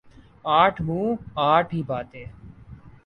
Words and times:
آٹھ 0.59 0.81
منہ 0.81 1.15
آٹھ 1.51 1.73
ہی 1.75 1.81
باتیں۔ 1.87 2.25